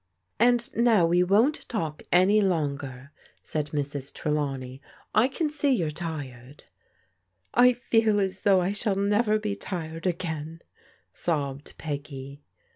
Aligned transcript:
"And 0.39 0.75
now 0.75 1.05
we 1.05 1.21
won't 1.21 1.69
talk 1.69 2.01
any 2.11 2.41
longer," 2.41 3.11
said 3.43 3.67
Mrs. 3.67 4.11
Tre 4.11 4.31
lawney." 4.31 4.81
I 5.21 5.27
can 5.27 5.47
see 5.47 5.69
you're 5.73 5.91
tired."" 5.91 6.63
I 7.53 7.73
feel 7.73 8.19
as 8.19 8.41
though 8.41 8.61
I 8.61 8.71
shall 8.71 8.95
never 8.95 9.37
be 9.37 9.55
tired 9.55 10.07
again," 10.07 10.63
sobbed 11.11 11.77
Peggy. 11.77 12.41